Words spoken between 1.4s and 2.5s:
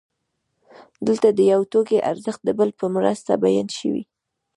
یو توکي ارزښت د